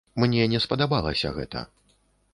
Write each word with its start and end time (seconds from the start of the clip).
Мне 0.21 0.47
не 0.53 0.61
спадабалася 0.63 1.33
гэта. 1.39 1.61